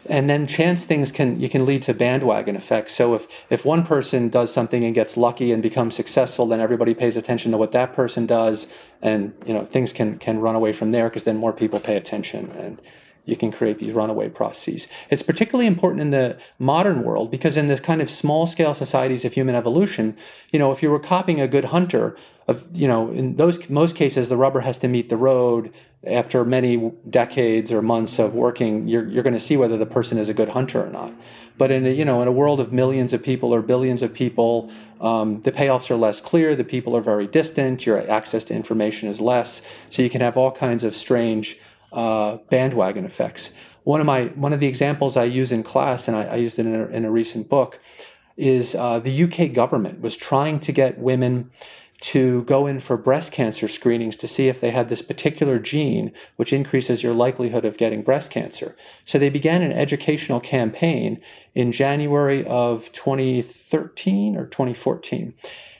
[0.08, 2.94] And then chance things can you can lead to bandwagon effects.
[2.94, 6.94] So if if one person does something and gets lucky and becomes successful, then everybody
[6.94, 8.68] pays attention to what that person does,
[9.02, 11.96] and you know things can can run away from there because then more people pay
[11.96, 12.80] attention and
[13.26, 14.88] you can create these runaway processes.
[15.10, 19.24] It's particularly important in the modern world because in the kind of small scale societies
[19.24, 20.16] of human evolution,
[20.52, 22.16] you know, if you were copying a good hunter,
[22.48, 25.72] of you know, in those most cases, the rubber has to meet the road.
[26.06, 30.18] After many decades or months of working, you're you're going to see whether the person
[30.18, 31.12] is a good hunter or not.
[31.58, 34.14] But in a, you know, in a world of millions of people or billions of
[34.14, 36.54] people, um, the payoffs are less clear.
[36.54, 37.86] The people are very distant.
[37.86, 39.62] Your access to information is less.
[39.90, 41.58] So you can have all kinds of strange
[41.96, 43.52] uh, bandwagon effects.
[43.84, 46.58] One of my one of the examples I use in class, and I, I used
[46.58, 47.80] it in a, in a, recent book,
[48.36, 51.50] is uh, the UK government was trying to get women
[51.98, 56.12] to go in for breast cancer screenings to see if they had this particular gene
[56.36, 58.76] which increases your likelihood of getting breast cancer.
[59.06, 61.22] So they began an educational campaign
[61.54, 65.32] in January of 2013 or 2014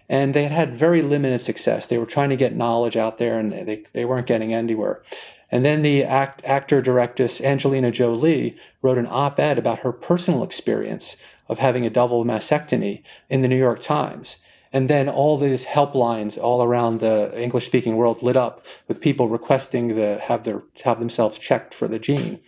[0.09, 1.87] and they had had very limited success.
[1.87, 5.03] They were trying to get knowledge out there and they, they weren't getting anywhere.
[5.51, 10.43] And then the act, actor directress Angelina Jolie wrote an op ed about her personal
[10.43, 11.17] experience
[11.49, 14.39] of having a double mastectomy in the New York Times.
[14.73, 19.29] And then all these helplines all around the English speaking world lit up with people
[19.29, 22.41] requesting to have, their, have themselves checked for the gene.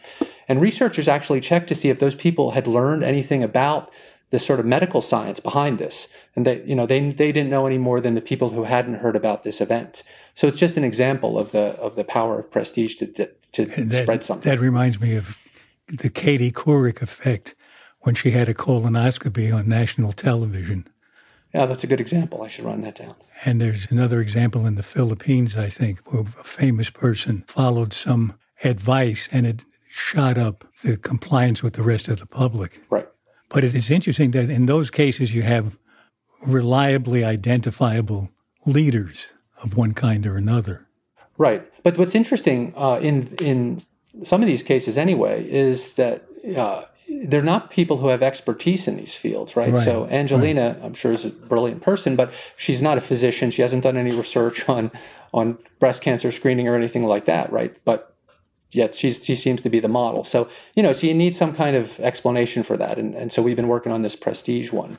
[0.49, 3.93] And researchers actually checked to see if those people had learned anything about
[4.31, 6.09] the sort of medical science behind this.
[6.37, 8.95] And they, you know, they, they didn't know any more than the people who hadn't
[8.95, 10.03] heard about this event.
[10.35, 13.07] So it's just an example of the of the power of prestige to
[13.53, 14.51] to that, spread something.
[14.51, 15.38] That reminds me of
[15.88, 17.55] the Katie Couric effect
[18.01, 20.87] when she had a colonoscopy on national television.
[21.55, 22.43] Yeah, that's a good example.
[22.43, 23.14] I should run that down.
[23.47, 28.35] And there's another example in the Philippines, I think, where a famous person followed some
[28.62, 32.81] advice and it shot up the compliance with the rest of the public.
[32.91, 33.09] Right.
[33.49, 35.79] But it is interesting that in those cases you have
[36.47, 38.31] reliably identifiable
[38.67, 39.29] leaders
[39.63, 40.87] of one kind or another.
[41.37, 41.63] Right.
[41.83, 43.81] But what's interesting uh, in in
[44.25, 46.25] some of these cases, anyway, is that
[46.57, 49.73] uh, they're not people who have expertise in these fields, right?
[49.73, 49.85] right.
[49.85, 50.85] So Angelina, right.
[50.85, 53.51] I'm sure, is a brilliant person, but she's not a physician.
[53.51, 54.91] She hasn't done any research on
[55.33, 57.77] on breast cancer screening or anything like that, right?
[57.85, 58.15] But
[58.73, 60.25] yet she's, she seems to be the model.
[60.25, 62.99] So, you know, so you need some kind of explanation for that.
[62.99, 64.99] And, and so we've been working on this prestige one.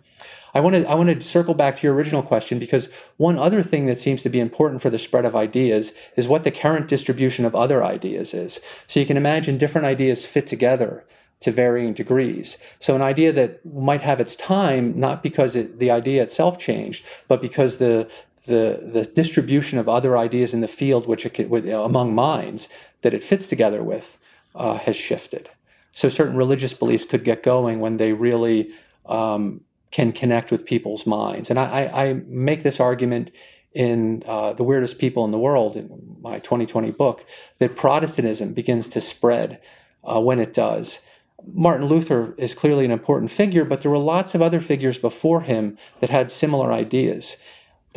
[0.53, 3.61] I want to I want to circle back to your original question because one other
[3.61, 6.87] thing that seems to be important for the spread of ideas is what the current
[6.87, 8.59] distribution of other ideas is.
[8.87, 11.05] So you can imagine different ideas fit together
[11.41, 12.57] to varying degrees.
[12.79, 17.05] So an idea that might have its time not because it, the idea itself changed,
[17.27, 18.09] but because the
[18.45, 22.67] the the distribution of other ideas in the field, which it among minds,
[23.01, 24.17] that it fits together with
[24.55, 25.49] uh, has shifted.
[25.93, 28.71] So certain religious beliefs could get going when they really
[29.05, 31.49] um, can connect with people's minds.
[31.49, 33.31] And I, I make this argument
[33.73, 37.25] in uh, The Weirdest People in the World, in my 2020 book,
[37.59, 39.61] that Protestantism begins to spread
[40.03, 41.01] uh, when it does.
[41.45, 45.41] Martin Luther is clearly an important figure, but there were lots of other figures before
[45.41, 47.37] him that had similar ideas.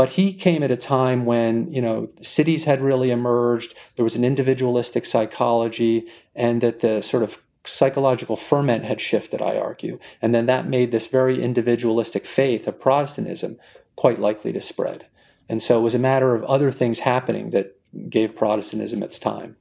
[0.03, 4.17] But he came at a time when, you know, cities had really emerged, there was
[4.17, 10.01] an individualistic psychology, and that the sort of psychological ferment had shifted, I argue.
[10.21, 13.61] And then that made this very individualistic faith of Protestantism
[13.95, 15.07] quite likely to spread.
[15.49, 17.76] And so it was a matter of other things happening that
[18.11, 19.55] gave Protestantism its time.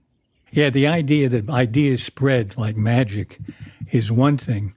[0.49, 3.38] Yeah, the idea that ideas spread like magic
[3.91, 4.74] is one thing,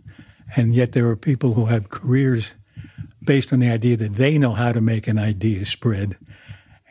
[0.59, 2.53] and yet there are people who have careers
[3.25, 6.17] based on the idea that they know how to make an idea spread,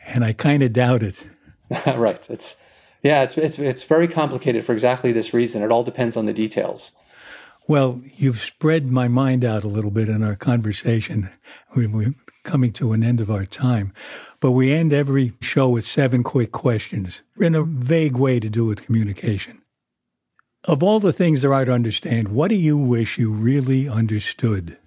[0.06, 1.26] and I kind of doubt it.
[1.86, 2.28] right.
[2.30, 2.56] It's
[3.02, 5.62] yeah, it's, it's it's very complicated for exactly this reason.
[5.62, 6.90] It all depends on the details.
[7.66, 11.30] Well, you've spread my mind out a little bit in our conversation.
[11.74, 13.94] We're coming to an end of our time,
[14.38, 18.66] but we end every show with seven quick questions in a vague way to do
[18.66, 19.62] with communication.
[20.64, 24.78] Of all the things there are to understand, what do you wish you really understood?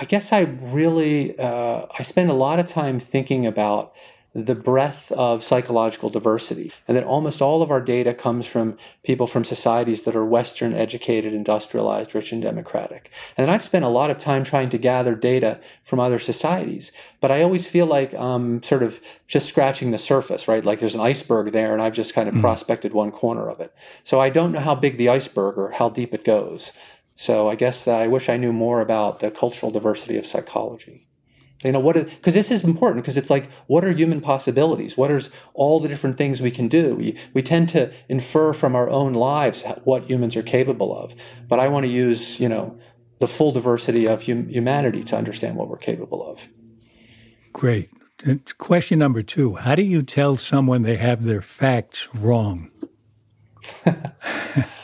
[0.00, 3.94] I guess I really uh, I spend a lot of time thinking about
[4.34, 9.26] the breadth of psychological diversity, and that almost all of our data comes from people
[9.26, 13.10] from societies that are Western educated, industrialized, rich, and democratic.
[13.36, 17.32] And I've spent a lot of time trying to gather data from other societies, but
[17.32, 20.64] I always feel like I'm sort of just scratching the surface, right?
[20.64, 22.40] Like there's an iceberg there, and I've just kind of mm.
[22.40, 23.74] prospected one corner of it.
[24.04, 26.72] So I don't know how big the iceberg or how deep it goes.
[27.18, 31.08] So I guess I wish I knew more about the cultural diversity of psychology.
[31.64, 34.96] You know, what because this is important because it's like, what are human possibilities?
[34.96, 35.20] What are
[35.52, 36.94] all the different things we can do?
[36.94, 41.16] We, we tend to infer from our own lives what humans are capable of.
[41.48, 42.78] But I want to use, you know,
[43.18, 46.46] the full diversity of hum- humanity to understand what we're capable of.
[47.52, 47.90] Great.
[48.58, 52.70] Question number two How do you tell someone they have their facts wrong?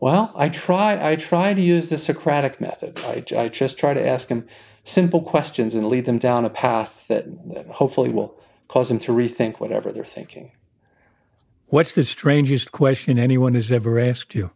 [0.00, 2.98] well, I try, I try to use the Socratic method.
[3.04, 4.48] I, I just try to ask them
[4.82, 8.34] simple questions and lead them down a path that, that hopefully will
[8.66, 10.52] cause them to rethink whatever they're thinking.
[11.66, 14.50] What's the strangest question anyone has ever asked you?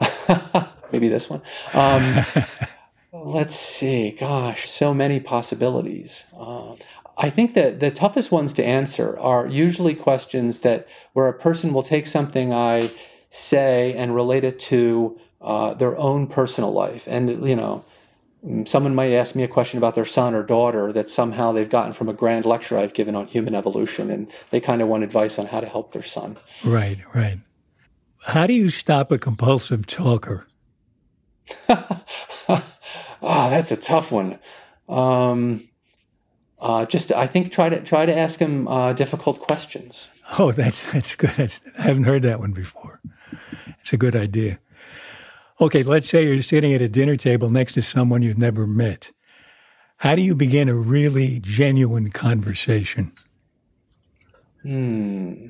[0.92, 1.42] Maybe this one.
[1.74, 2.24] Um,
[3.12, 4.12] let's see.
[4.12, 6.24] Gosh, so many possibilities.
[6.36, 6.74] Uh,
[7.18, 11.74] I think that the toughest ones to answer are usually questions that where a person
[11.74, 12.90] will take something I
[13.30, 17.84] say and relate it to uh, their own personal life, and you know,
[18.46, 21.68] Mm, someone might ask me a question about their son or daughter that somehow they've
[21.68, 25.04] gotten from a grand lecture I've given on human evolution, and they kind of want
[25.04, 26.38] advice on how to help their son.
[26.64, 27.38] Right, right.
[28.26, 30.46] How do you stop a compulsive talker?
[31.68, 32.64] ah,
[33.22, 34.38] that's a tough one.
[34.88, 35.68] Um,
[36.58, 40.08] uh, just, I think, try to try to ask him uh, difficult questions.
[40.38, 41.52] Oh, that's that's good.
[41.78, 43.00] I haven't heard that one before.
[43.80, 44.58] It's a good idea.
[45.60, 49.12] Okay, let's say you're sitting at a dinner table next to someone you've never met.
[49.98, 53.12] How do you begin a really genuine conversation?
[54.62, 55.48] Hmm.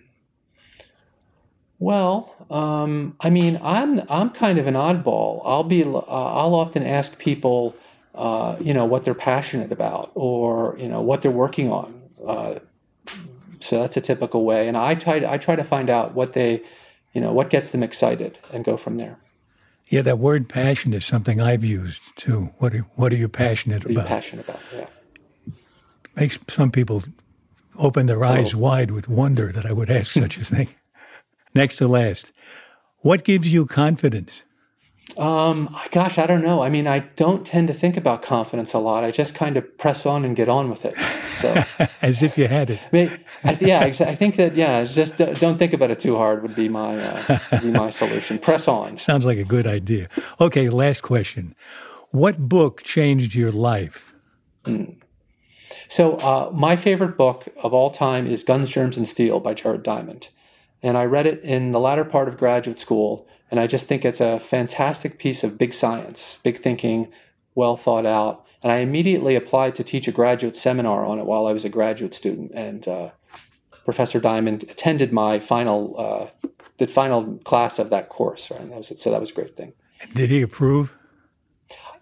[1.78, 5.40] Well, um, I mean, I'm I'm kind of an oddball.
[5.44, 7.74] I'll be uh, I'll often ask people,
[8.14, 12.02] uh, you know, what they're passionate about or you know what they're working on.
[12.24, 12.58] Uh,
[13.60, 16.32] so that's a typical way, and I try to, I try to find out what
[16.32, 16.62] they,
[17.12, 19.18] you know, what gets them excited and go from there.
[19.88, 22.50] Yeah, that word passion is something I've used too.
[22.58, 24.06] What are, what are you passionate what are about?
[24.06, 24.86] Passionate about, yeah.
[26.16, 27.02] Makes some people
[27.76, 30.68] open their eyes wide with wonder that I would ask such a thing.
[31.54, 32.32] Next to last,
[32.98, 34.44] what gives you confidence?
[35.18, 36.62] Um, gosh, I don't know.
[36.62, 39.04] I mean, I don't tend to think about confidence a lot.
[39.04, 40.96] I just kind of press on and get on with it.
[41.40, 42.80] So, as if you had it.
[42.82, 43.10] I mean,
[43.44, 44.54] I, yeah, I think that.
[44.54, 47.90] Yeah, just don't think about it too hard would be my uh, would be my
[48.00, 48.38] solution.
[48.38, 48.98] Press on.
[48.98, 50.08] Sounds like a good idea.
[50.40, 51.54] Okay, last question.
[52.10, 54.14] What book changed your life?
[54.64, 54.96] Mm.
[55.88, 59.82] So, uh, my favorite book of all time is Guns, Germs, and Steel by Jared
[59.82, 60.28] Diamond,
[60.82, 64.04] and I read it in the latter part of graduate school and I just think
[64.04, 67.08] it's a fantastic piece of big science, big thinking,
[67.54, 68.46] well thought out.
[68.62, 71.68] And I immediately applied to teach a graduate seminar on it while I was a
[71.68, 72.52] graduate student.
[72.54, 73.10] And uh,
[73.84, 76.48] Professor Diamond attended my final, uh,
[76.78, 78.50] the final class of that course.
[78.50, 79.00] Right, and that was it.
[79.00, 79.72] So that was a great thing.
[80.14, 80.96] Did he approve?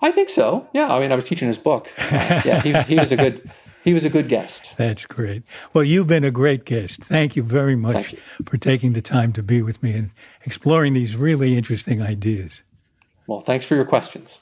[0.00, 0.68] I think so.
[0.72, 1.88] Yeah, I mean, I was teaching his book.
[1.98, 3.50] Uh, yeah, he was, he was a good
[3.88, 4.76] he was a good guest.
[4.76, 5.44] That's great.
[5.72, 7.02] Well, you've been a great guest.
[7.04, 8.18] Thank you very much you.
[8.44, 10.10] for taking the time to be with me and
[10.44, 12.62] exploring these really interesting ideas.
[13.26, 14.40] Well, thanks for your questions.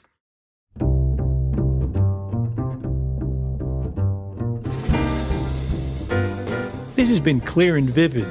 [6.97, 8.27] This has been clear and vivid.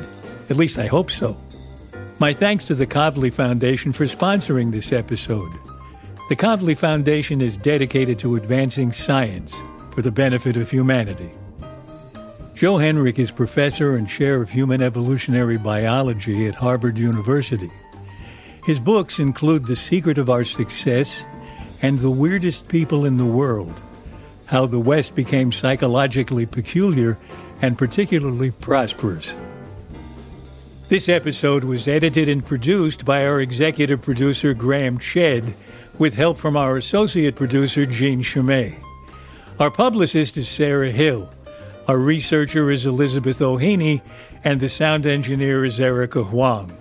[0.51, 1.35] At least I hope so.
[2.19, 5.53] My thanks to the Kavli Foundation for sponsoring this episode.
[6.29, 9.55] The Kavli Foundation is dedicated to advancing science
[9.97, 11.31] for the benefit of humanity.
[12.55, 17.73] Joe Henrich is professor and chair of human evolutionary biology at Harvard University.
[18.65, 21.25] His books include The Secret of Our Success
[21.83, 23.73] and The Weirdest People in the World
[24.47, 27.19] how the West became psychologically peculiar
[27.63, 29.37] and particularly prosperous.
[30.89, 35.55] This episode was edited and produced by our executive producer, Graham Chedd,
[35.99, 38.86] with help from our associate producer, Jean Chumsky.
[39.59, 41.33] Our publicist is Sarah Hill.
[41.89, 44.03] Our researcher is Elizabeth Ohene,
[44.45, 46.77] and the sound engineer is Erica Huang.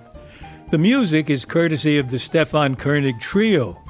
[0.72, 3.82] The music is courtesy of the Stefan Koenig Trio.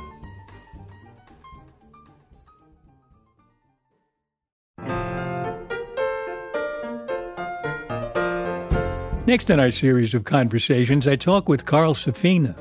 [9.26, 12.56] Next in our series of conversations, I talk with Carl Safina.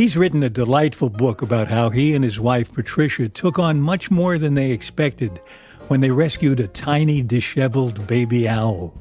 [0.00, 4.10] He's written a delightful book about how he and his wife Patricia took on much
[4.10, 5.42] more than they expected
[5.88, 8.94] when they rescued a tiny, disheveled baby owl.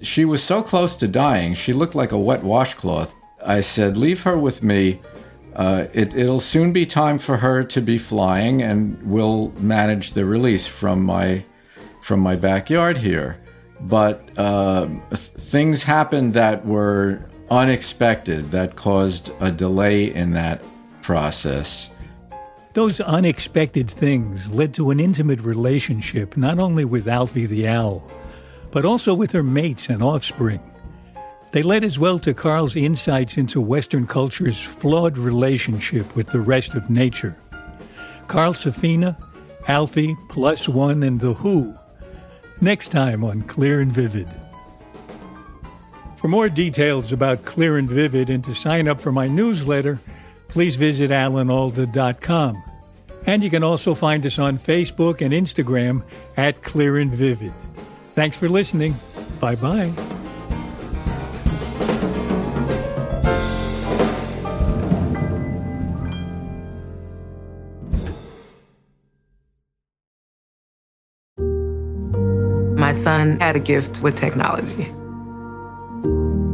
[0.00, 3.12] She was so close to dying, she looked like a wet washcloth.
[3.44, 5.00] I said, Leave her with me.
[5.56, 10.24] Uh, it, will soon be time for her to be flying, and we'll manage the
[10.24, 11.44] release from my,
[12.00, 13.40] from my backyard here
[13.80, 20.62] but uh, things happened that were unexpected that caused a delay in that
[21.02, 21.90] process.
[22.72, 28.10] Those unexpected things led to an intimate relationship not only with Alfie the owl,
[28.72, 30.60] but also with her mates and offspring.
[31.52, 36.74] They led as well to Carl's insights into Western culture's flawed relationship with the rest
[36.74, 37.36] of nature.
[38.26, 39.16] Carl Safina,
[39.68, 41.78] Alfie, Plus One, and The Who
[42.60, 44.28] next time on Clear and Vivid.
[46.24, 50.00] For more details about Clear and Vivid and to sign up for my newsletter,
[50.48, 52.62] please visit alanalda.com.
[53.26, 56.02] And you can also find us on Facebook and Instagram
[56.38, 57.52] at Clear and Vivid.
[58.14, 58.94] Thanks for listening.
[59.38, 59.92] Bye bye.
[72.78, 74.90] my son had a gift with technology.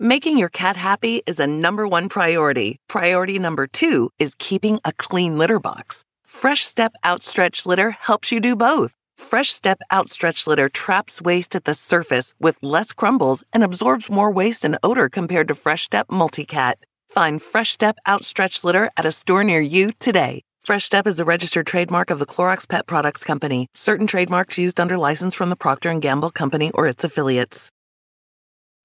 [0.00, 2.76] Making your cat happy is a number one priority.
[2.88, 6.04] Priority number two is keeping a clean litter box.
[6.24, 8.94] Fresh Step Outstretch Litter helps you do both.
[9.16, 14.30] Fresh Step Outstretch Litter traps waste at the surface with less crumbles and absorbs more
[14.30, 16.74] waste and odor compared to Fresh Step Multicat.
[17.08, 20.42] Find Fresh Step Outstretch Litter at a store near you today.
[20.60, 23.66] Fresh Step is a registered trademark of the Clorox Pet Products Company.
[23.74, 27.72] Certain trademarks used under license from the Procter & Gamble Company or its affiliates.